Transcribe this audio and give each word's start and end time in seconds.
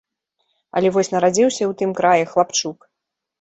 Але 0.79 0.91
вось 0.95 1.11
нарадзіўся 1.15 1.61
ў 1.67 1.79
тым 1.83 1.93
краі 2.01 2.23
хлапчук. 2.33 2.89